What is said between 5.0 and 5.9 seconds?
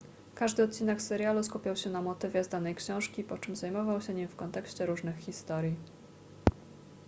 historii